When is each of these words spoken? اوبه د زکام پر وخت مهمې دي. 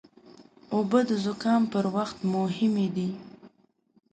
اوبه 0.75 0.99
د 1.09 1.11
زکام 1.25 1.61
پر 1.71 1.85
وخت 1.95 2.17
مهمې 2.35 2.87
دي. 2.95 3.09